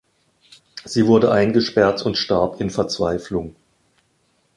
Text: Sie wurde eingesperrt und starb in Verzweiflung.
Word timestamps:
Sie 0.83 1.05
wurde 1.05 1.31
eingesperrt 1.31 2.03
und 2.07 2.17
starb 2.17 2.59
in 2.59 2.71
Verzweiflung. 2.71 3.55